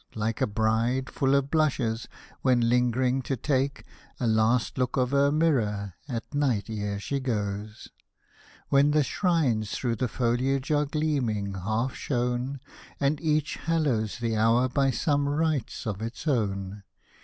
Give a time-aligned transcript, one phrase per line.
[0.15, 2.07] Like a bride, full of blushes,
[2.41, 3.85] when ling'ring to take
[4.19, 7.87] A last look of her mirror at night ere she goes!—
[8.69, 12.61] When the shrines through the foliage are gleaming half shown,
[12.99, 16.81] And each hallows the hour by some rites of its own.